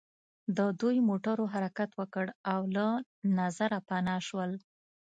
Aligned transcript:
د 0.57 0.59
دوی 0.79 0.97
موټرو 1.09 1.43
حرکت 1.53 1.89
وکړ 1.99 2.25
او 2.53 2.61
له 2.75 2.87
نظره 3.39 3.77
پناه 3.87 4.19
شول 4.27 4.51